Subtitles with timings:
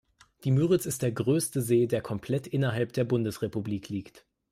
[0.45, 4.25] Die Müritz ist der größte See, der komplett innerhalb der Bundesrepublik liegt.